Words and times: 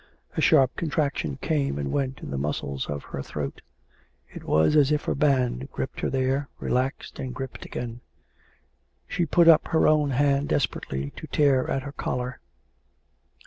A 0.35 0.41
sharp 0.41 0.75
contraction 0.77 1.37
came 1.43 1.77
and 1.77 1.91
went 1.91 2.21
in 2.21 2.31
the 2.31 2.37
muscles 2.39 2.87
of 2.87 3.03
her 3.03 3.21
throat. 3.21 3.61
It 4.33 4.43
was 4.43 4.75
as 4.75 4.91
if 4.91 5.07
a 5.07 5.13
hand 5.21 5.69
gripped 5.71 5.99
her 5.99 6.09
there, 6.09 6.47
re 6.59 6.71
laxed, 6.71 7.19
and 7.19 7.35
gripped 7.35 7.65
again. 7.65 8.01
She 9.07 9.27
put 9.27 9.47
up 9.47 9.67
her 9.67 9.87
own 9.87 10.09
hand 10.09 10.49
desperately 10.49 11.11
to 11.17 11.27
tear 11.27 11.69
at 11.69 11.83
her 11.83 11.91
collar. 11.91 12.39